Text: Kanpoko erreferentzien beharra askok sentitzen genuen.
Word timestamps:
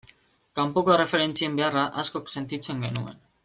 Kanpoko 0.59 0.93
erreferentzien 0.95 1.61
beharra 1.61 1.85
askok 2.05 2.35
sentitzen 2.39 2.85
genuen. 2.89 3.23